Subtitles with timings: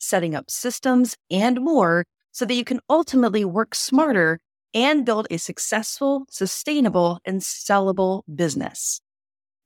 [0.00, 4.40] setting up systems, and more so that you can ultimately work smarter
[4.74, 9.00] and build a successful, sustainable, and sellable business.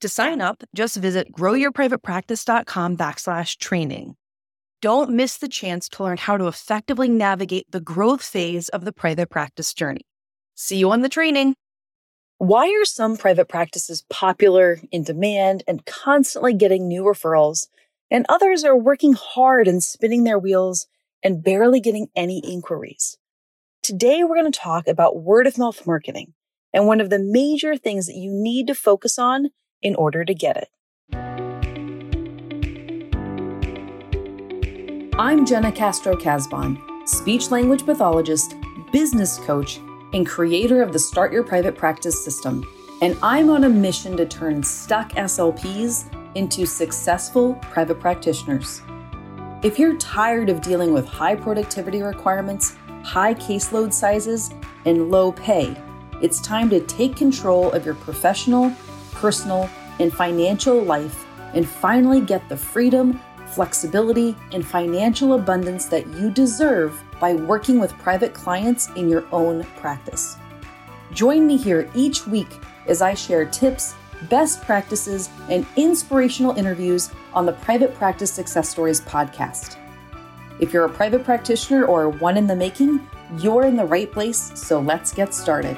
[0.01, 4.17] To sign up, just visit growyourprivatepractice.com backslash training.
[4.83, 8.93] Don't miss the chance to learn how to effectively navigate the growth phase of the
[8.93, 10.03] private practice journey.
[10.55, 11.55] See you on the training.
[12.39, 17.69] Why are some private practices popular, in demand, and constantly getting new referrals,
[18.11, 20.87] and others are working hard and spinning their wheels
[21.23, 23.17] and barely getting any inquiries?
[23.83, 26.35] Today, we're going to talk about word of mouth marketing
[26.73, 29.51] and one of the major things that you need to focus on
[29.83, 30.69] in order to get it.
[35.17, 38.55] I'm Jenna Castro Casbon, speech language pathologist,
[38.93, 39.79] business coach,
[40.13, 42.65] and creator of the Start Your Private Practice system.
[43.03, 48.83] And I'm on a mission to turn stuck SLPs into successful private practitioners.
[49.63, 54.51] If you're tired of dealing with high productivity requirements, high caseload sizes,
[54.85, 55.77] and low pay,
[56.21, 58.73] it's time to take control of your professional,
[59.13, 59.69] personal,
[60.01, 61.25] and financial life
[61.55, 67.97] and finally get the freedom, flexibility, and financial abundance that you deserve by working with
[67.99, 70.37] private clients in your own practice.
[71.13, 72.49] Join me here each week
[72.87, 73.95] as I share tips,
[74.31, 79.77] best practices, and inspirational interviews on the Private Practice Success Stories podcast.
[80.61, 83.07] If you're a private practitioner or one in the making,
[83.39, 85.77] you're in the right place, so let's get started.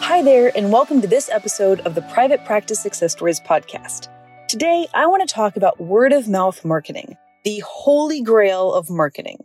[0.00, 4.08] Hi there, and welcome to this episode of the Private Practice Success Stories podcast.
[4.48, 9.44] Today, I want to talk about word of mouth marketing, the holy grail of marketing.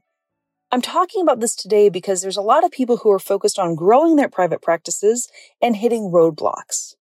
[0.74, 3.76] I'm talking about this today because there's a lot of people who are focused on
[3.76, 5.28] growing their private practices
[5.62, 6.96] and hitting roadblocks.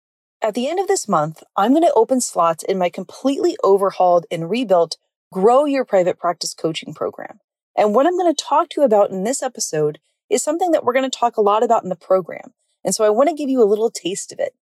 [0.41, 4.25] At the end of this month, I'm going to open slots in my completely overhauled
[4.31, 4.95] and rebuilt
[5.33, 7.41] Grow Your Private Practice coaching program.
[7.75, 9.99] And what I'm going to talk to you about in this episode
[10.29, 12.53] is something that we're going to talk a lot about in the program.
[12.85, 14.53] And so I want to give you a little taste of it.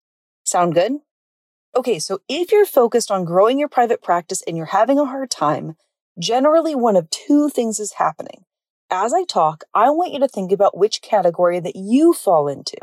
[0.46, 0.94] Sound good?
[1.76, 5.30] Okay, so if you're focused on growing your private practice and you're having a hard
[5.30, 5.76] time,
[6.18, 8.45] generally one of two things is happening.
[8.98, 12.78] As I talk, I want you to think about which category that you fall into.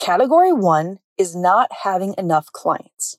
[0.00, 3.18] Category one is not having enough clients.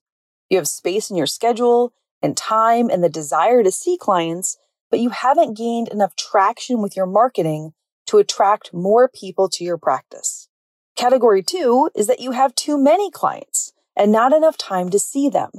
[0.49, 4.57] You have space in your schedule and time and the desire to see clients,
[4.91, 7.71] but you haven't gained enough traction with your marketing
[8.07, 10.49] to attract more people to your practice.
[10.97, 15.29] Category two is that you have too many clients and not enough time to see
[15.29, 15.51] them.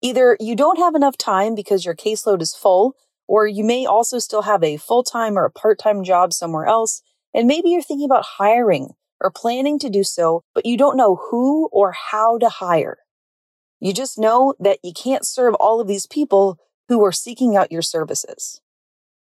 [0.00, 2.94] Either you don't have enough time because your caseload is full
[3.26, 6.66] or you may also still have a full time or a part time job somewhere
[6.66, 7.02] else.
[7.32, 8.90] And maybe you're thinking about hiring
[9.20, 12.98] or planning to do so, but you don't know who or how to hire.
[13.80, 16.58] You just know that you can't serve all of these people
[16.88, 18.60] who are seeking out your services.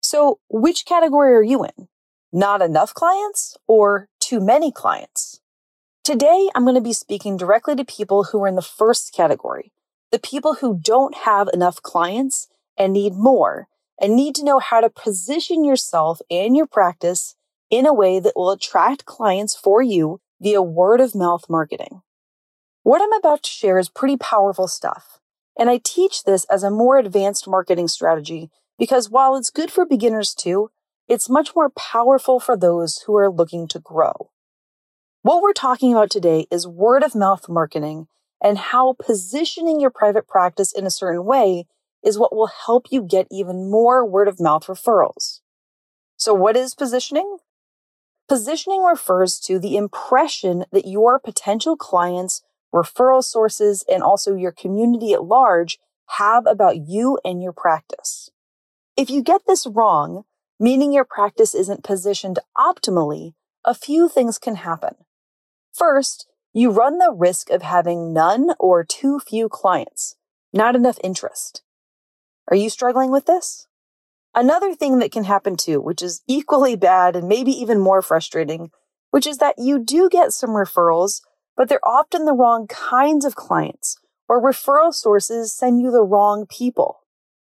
[0.00, 1.88] So, which category are you in?
[2.32, 5.40] Not enough clients or too many clients?
[6.04, 9.72] Today, I'm going to be speaking directly to people who are in the first category,
[10.10, 13.68] the people who don't have enough clients and need more
[14.00, 17.36] and need to know how to position yourself and your practice
[17.70, 22.02] in a way that will attract clients for you via word of mouth marketing.
[22.82, 25.20] What I'm about to share is pretty powerful stuff.
[25.58, 29.84] And I teach this as a more advanced marketing strategy because while it's good for
[29.84, 30.70] beginners too,
[31.06, 34.30] it's much more powerful for those who are looking to grow.
[35.22, 38.06] What we're talking about today is word of mouth marketing
[38.42, 41.66] and how positioning your private practice in a certain way
[42.04, 45.40] is what will help you get even more word of mouth referrals.
[46.16, 47.38] So, what is positioning?
[48.28, 52.42] Positioning refers to the impression that your potential clients,
[52.72, 55.78] referral sources, and also your community at large
[56.18, 58.30] have about you and your practice.
[58.96, 60.24] If you get this wrong,
[60.58, 64.94] meaning your practice isn't positioned optimally, a few things can happen.
[65.72, 70.16] First, you run the risk of having none or too few clients,
[70.52, 71.62] not enough interest.
[72.50, 73.68] Are you struggling with this?
[74.34, 78.70] Another thing that can happen too, which is equally bad and maybe even more frustrating,
[79.10, 81.20] which is that you do get some referrals,
[81.56, 83.96] but they're often the wrong kinds of clients,
[84.28, 87.00] or referral sources send you the wrong people.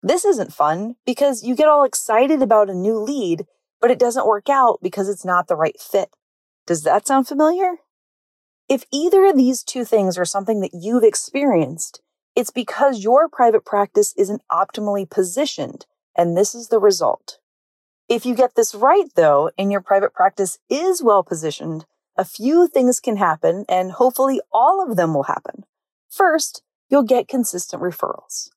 [0.02, 3.46] This isn't fun because you get all excited about a new lead,
[3.80, 6.10] but it doesn't work out because it's not the right fit.
[6.66, 7.78] Does that sound familiar?
[8.68, 12.00] If either of these two things are something that you've experienced,
[12.38, 15.86] it's because your private practice isn't optimally positioned,
[16.16, 17.40] and this is the result.
[18.08, 21.84] If you get this right, though, and your private practice is well positioned,
[22.16, 25.64] a few things can happen, and hopefully all of them will happen.
[26.08, 28.50] First, you'll get consistent referrals,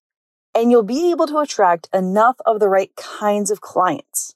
[0.53, 4.35] and you'll be able to attract enough of the right kinds of clients.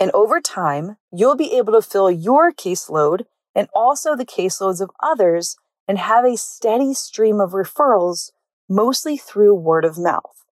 [0.00, 4.90] And over time, you'll be able to fill your caseload and also the caseloads of
[5.00, 5.56] others
[5.86, 8.32] and have a steady stream of referrals,
[8.72, 10.44] mostly through word of mouth.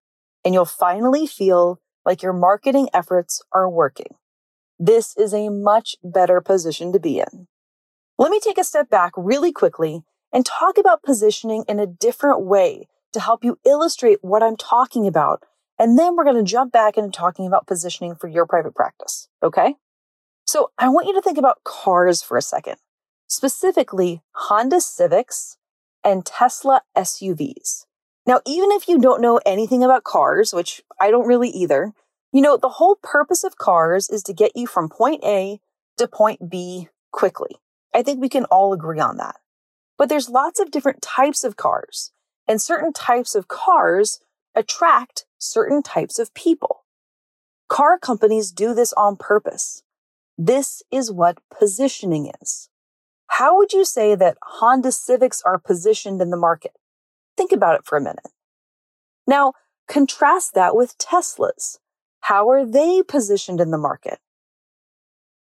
[0.45, 4.15] And you'll finally feel like your marketing efforts are working.
[4.79, 7.47] This is a much better position to be in.
[8.19, 10.03] Let me take a step back really quickly
[10.33, 15.07] and talk about positioning in a different way to help you illustrate what I'm talking
[15.07, 15.43] about.
[15.79, 19.29] And then we're going to jump back into talking about positioning for your private practice.
[19.43, 19.77] Okay.
[20.47, 22.77] So I want you to think about cars for a second,
[23.29, 25.57] specifically Honda Civics
[26.05, 27.87] and Tesla SUVs.
[28.31, 31.93] Now, even if you don't know anything about cars, which I don't really either,
[32.33, 35.59] you know, the whole purpose of cars is to get you from point A
[35.97, 37.57] to point B quickly.
[37.93, 39.41] I think we can all agree on that.
[39.99, 42.13] But there's lots of different types of cars,
[42.47, 44.21] and certain types of cars
[44.55, 46.85] attract certain types of people.
[47.69, 49.83] Car companies do this on purpose.
[50.39, 52.69] This is what positioning is.
[53.27, 56.77] How would you say that Honda Civics are positioned in the market?
[57.41, 58.29] Think about it for a minute.
[59.27, 59.55] Now,
[59.89, 61.79] contrast that with Teslas.
[62.21, 64.19] How are they positioned in the market?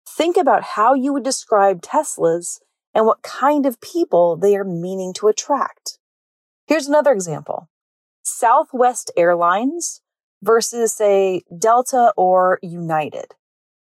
[0.08, 2.60] Think about how you would describe Teslas
[2.94, 5.98] and what kind of people they are meaning to attract.
[6.68, 7.68] Here's another example.
[8.22, 10.00] Southwest Airlines
[10.40, 13.34] versus say Delta or United.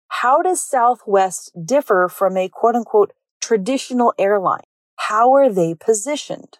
[0.08, 3.12] How does Southwest differ from a quote unquote
[3.42, 4.64] traditional airline?
[4.96, 6.56] How are they positioned?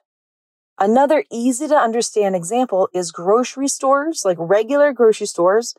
[0.80, 5.74] Another easy to understand example is grocery stores, like regular grocery stores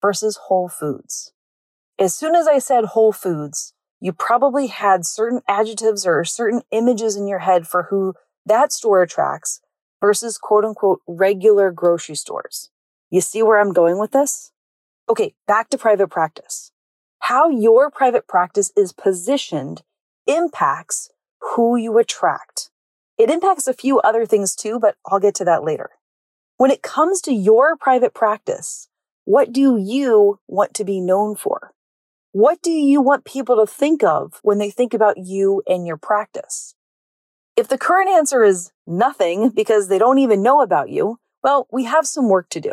[0.00, 1.32] versus Whole Foods.
[1.98, 7.16] As soon as I said Whole Foods, you probably had certain adjectives or certain images
[7.16, 8.14] in your head for who
[8.46, 9.60] that store attracts
[10.00, 12.70] versus quote unquote regular grocery stores.
[13.10, 14.52] You see where I'm going with this?
[15.08, 16.70] Okay, back to private practice.
[17.20, 19.82] How your private practice is positioned
[20.26, 21.10] impacts
[21.40, 22.70] who you attract.
[23.16, 25.90] It impacts a few other things too, but I'll get to that later.
[26.56, 28.88] When it comes to your private practice,
[29.24, 31.72] what do you want to be known for?
[32.32, 35.96] What do you want people to think of when they think about you and your
[35.96, 36.74] practice?
[37.56, 41.84] If the current answer is nothing because they don't even know about you, well, we
[41.84, 42.72] have some work to do.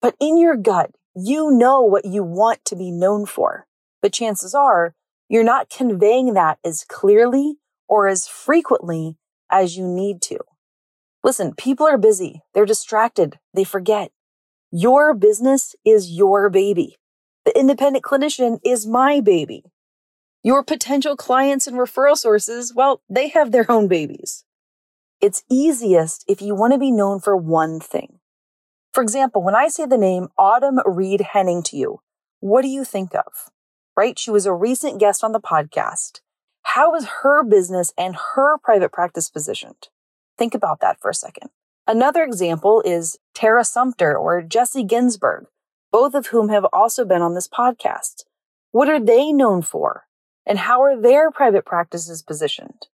[0.00, 3.66] But in your gut, you know what you want to be known for.
[4.00, 4.94] But chances are
[5.28, 7.56] you're not conveying that as clearly
[7.88, 9.18] or as frequently
[9.54, 10.38] as you need to.
[11.22, 12.42] Listen, people are busy.
[12.52, 13.38] They're distracted.
[13.54, 14.10] They forget.
[14.72, 16.96] Your business is your baby.
[17.44, 19.62] The independent clinician is my baby.
[20.42, 24.44] Your potential clients and referral sources, well, they have their own babies.
[25.20, 28.18] It's easiest if you want to be known for one thing.
[28.92, 32.00] For example, when I say the name Autumn Reed Henning to you,
[32.40, 33.50] what do you think of?
[33.96, 34.18] Right?
[34.18, 36.20] She was a recent guest on the podcast.
[36.64, 39.88] How is her business and her private practice positioned?
[40.36, 41.50] Think about that for a second.
[41.86, 45.46] Another example is Tara Sumter or Jesse Ginsburg
[45.94, 48.24] both of whom have also been on this podcast.
[48.72, 50.08] What are they known for?
[50.44, 52.88] And how are their private practices positioned?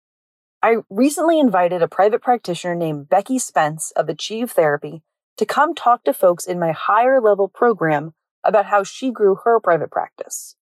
[0.61, 5.01] I recently invited a private practitioner named Becky Spence of Achieve Therapy
[5.37, 9.61] to come talk to folks in my higher level program about how she grew her
[9.61, 10.57] private practice.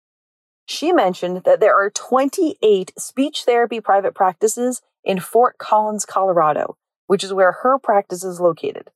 [0.65, 7.24] She mentioned that there are 28 speech therapy private practices in Fort Collins, Colorado, which
[7.24, 8.89] is where her practice is located.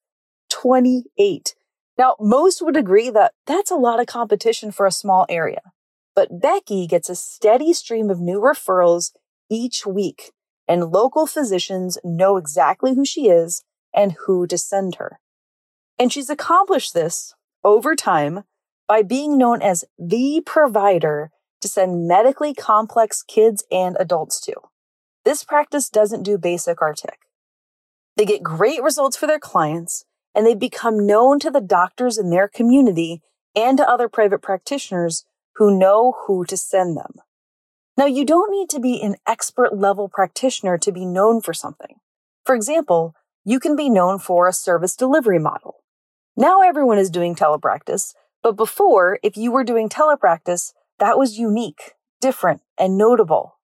[0.50, 1.56] 28.
[1.98, 5.62] Now, most would agree that that's a lot of competition for a small area,
[6.16, 9.12] but Becky gets a steady stream of new referrals
[9.50, 10.32] each week,
[10.68, 15.20] and local physicians know exactly who she is and who to send her.
[16.00, 18.44] And she's accomplished this over time
[18.88, 24.54] by being known as the provider to send medically complex kids and adults to.
[25.26, 27.20] This practice doesn't do basic artic.
[28.16, 32.30] They get great results for their clients and they become known to the doctors in
[32.30, 33.22] their community
[33.56, 35.26] and to other private practitioners
[35.56, 37.14] who know who to send them.
[37.98, 41.96] Now, you don't need to be an expert level practitioner to be known for something.
[42.46, 43.14] For example,
[43.44, 45.84] you can be known for a service delivery model.
[46.36, 51.94] Now everyone is doing telepractice, but before, if you were doing telepractice, that was unique,
[52.22, 53.60] different, and notable.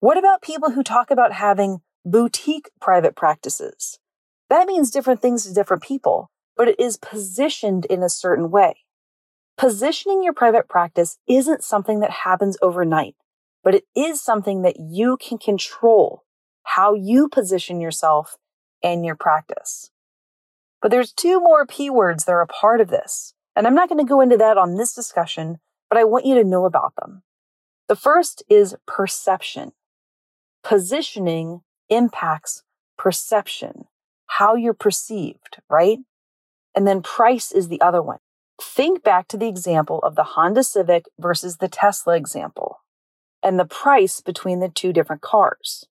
[0.00, 3.98] What about people who talk about having boutique private practices?
[4.50, 8.74] That means different things to different people, but it is positioned in a certain way.
[9.56, 13.14] Positioning your private practice isn't something that happens overnight,
[13.62, 16.24] but it is something that you can control
[16.64, 18.36] how you position yourself
[18.82, 19.90] and your practice.
[20.80, 23.34] But there's two more P words that are a part of this.
[23.54, 25.58] And I'm not going to go into that on this discussion,
[25.92, 27.22] but I want you to know about them.
[27.86, 29.72] The first is perception.
[30.64, 32.62] Positioning impacts
[32.96, 33.84] perception,
[34.26, 35.98] how you're perceived, right?
[36.74, 38.20] And then price is the other one.
[38.58, 42.78] Think back to the example of the Honda Civic versus the Tesla example
[43.42, 45.84] and the price between the two different cars.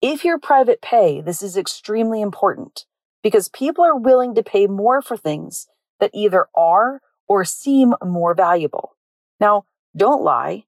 [0.00, 2.84] If you're private pay, this is extremely important
[3.20, 5.66] because people are willing to pay more for things
[5.98, 8.92] that either are or seem more valuable.
[9.40, 9.64] Now,
[9.96, 10.64] don't lie.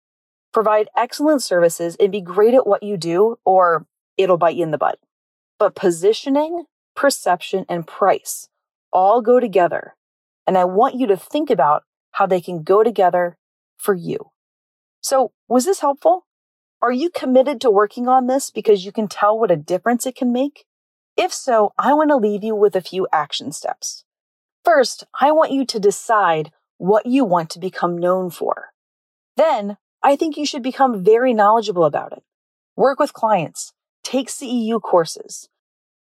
[0.53, 3.87] Provide excellent services and be great at what you do, or
[4.17, 4.99] it'll bite you in the butt.
[5.59, 6.65] But positioning,
[6.95, 8.49] perception, and price
[8.93, 9.95] all go together.
[10.47, 13.39] And I want you to think about how they can go together
[13.77, 14.31] for you.
[15.01, 16.27] So, was this helpful?
[16.81, 20.17] Are you committed to working on this because you can tell what a difference it
[20.17, 20.65] can make?
[21.17, 24.05] If so, I want to leave you with a few action steps.
[24.65, 26.51] First, I want you to decide
[26.83, 28.71] what you want to become known for.
[29.37, 32.25] Then, I think you should become very knowledgeable about it.
[32.75, 33.73] Work with clients,
[34.03, 35.49] take CEU courses,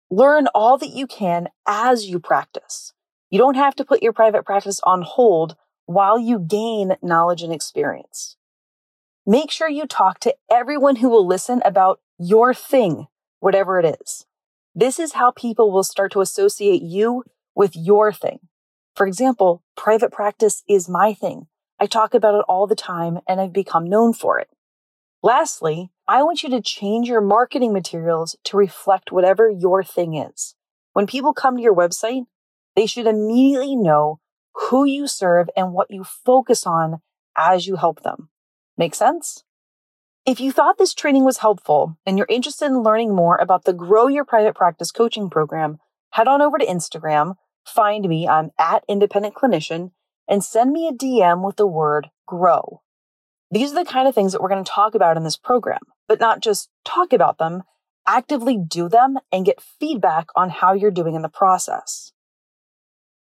[0.09, 2.93] learn all that you can as you practice.
[3.29, 7.51] You don't have to put your private practice on hold while you gain knowledge and
[7.51, 8.37] experience.
[9.25, 13.07] Make sure you talk to everyone who will listen about your thing,
[13.41, 14.25] whatever it is.
[14.73, 17.25] This is how people will start to associate you
[17.55, 18.39] with your thing.
[18.95, 21.47] For example, private practice is my thing.
[21.79, 24.49] I talk about it all the time and I've become known for it.
[25.23, 30.55] Lastly, I want you to change your marketing materials to reflect whatever your thing is.
[30.93, 32.25] When people come to your website,
[32.75, 34.19] they should immediately know
[34.53, 37.01] who you serve and what you focus on
[37.37, 38.29] as you help them.
[38.77, 39.43] Make sense?
[40.25, 43.73] If you thought this training was helpful and you're interested in learning more about the
[43.73, 45.79] Grow Your Private Practice coaching program,
[46.11, 49.91] head on over to Instagram, find me, I'm at Independent Clinician,
[50.27, 52.81] and send me a DM with the word grow.
[53.51, 55.81] These are the kind of things that we're going to talk about in this program,
[56.07, 57.63] but not just talk about them,
[58.07, 62.13] actively do them and get feedback on how you're doing in the process.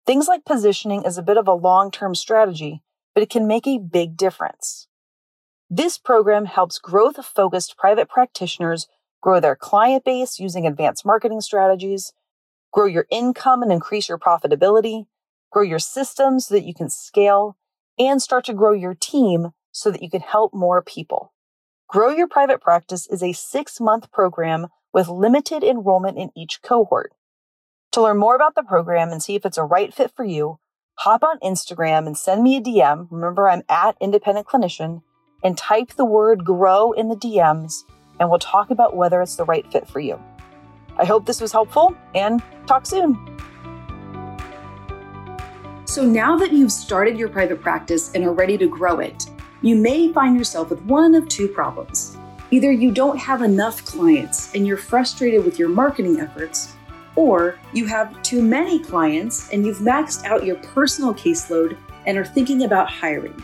[0.07, 2.83] Things like positioning is a bit of a long term strategy,
[3.14, 4.88] but it can make a big difference.
[5.69, 8.87] This program helps growth focused private practitioners
[9.21, 12.12] grow their client base using advanced marketing strategies,
[12.76, 15.06] grow your income and increase your profitability,
[15.50, 17.56] grow your systems so that you can scale,
[17.99, 21.33] and start to grow your team so that you can help more people.
[21.88, 27.12] Grow Your Private Practice is a six month program with limited enrollment in each cohort.
[27.92, 30.59] To learn more about the program and see if it's a right fit for you,
[30.97, 33.09] hop on Instagram and send me a DM.
[33.11, 35.00] Remember, I'm at Independent Clinician
[35.42, 37.85] and type the word grow in the DMs,
[38.21, 40.21] and we'll talk about whether it's the right fit for you.
[40.99, 43.19] I hope this was helpful and talk soon.
[45.85, 49.26] So, now that you've started your private practice and are ready to grow it,
[49.62, 52.19] you may find yourself with one of two problems.
[52.50, 56.75] Either you don't have enough clients and you're frustrated with your marketing efforts,
[57.15, 62.25] or you have too many clients and you've maxed out your personal caseload and are
[62.25, 63.43] thinking about hiring.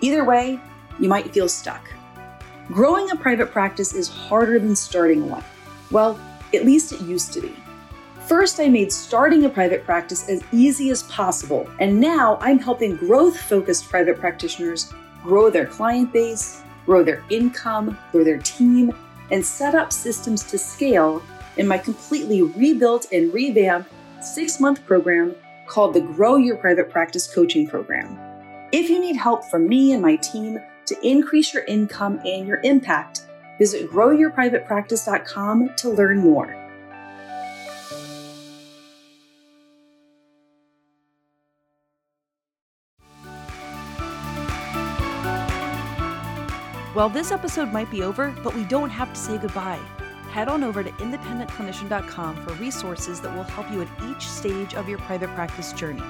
[0.00, 0.60] Either way,
[1.00, 1.84] you might feel stuck.
[2.68, 5.44] Growing a private practice is harder than starting one.
[5.90, 6.18] Well,
[6.54, 7.54] at least it used to be.
[8.26, 12.96] First, I made starting a private practice as easy as possible, and now I'm helping
[12.96, 18.92] growth focused private practitioners grow their client base, grow their income, grow their team,
[19.30, 21.22] and set up systems to scale
[21.56, 23.90] in my completely rebuilt and revamped
[24.20, 25.34] six month program
[25.66, 28.18] called the Grow Your Private Practice Coaching Program.
[28.72, 32.60] If you need help from me and my team to increase your income and your
[32.62, 33.26] impact,
[33.58, 36.54] visit growyourprivatepractice.com to learn more.
[46.94, 49.80] Well, this episode might be over, but we don't have to say goodbye.
[50.30, 54.88] Head on over to independentclinician.com for resources that will help you at each stage of
[54.88, 56.02] your private practice journey.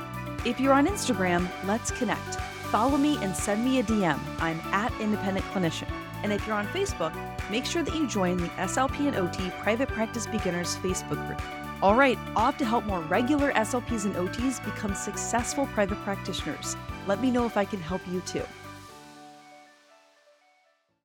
[0.46, 2.38] If you're on Instagram, let's connect
[2.68, 4.18] follow me and send me a DM.
[4.40, 5.88] I'm at Independent Clinician.
[6.22, 7.14] And if you're on Facebook,
[7.50, 11.42] make sure that you join the SLP and OT Private Practice Beginners Facebook group.
[11.80, 16.76] All right, off to help more regular SLPs and OTs become successful private practitioners.
[17.06, 18.42] Let me know if I can help you too.